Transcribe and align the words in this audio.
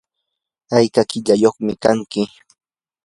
¿ayka 0.75 1.01
qillayyuqmi 1.09 1.73
kanki? 1.83 2.21